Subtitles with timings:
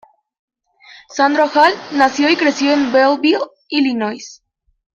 [1.09, 4.41] Sandra Hall nació y creció en Belleville, Illinois.